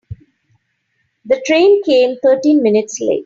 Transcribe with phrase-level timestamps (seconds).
[1.25, 3.19] The train came thirteen minutes late.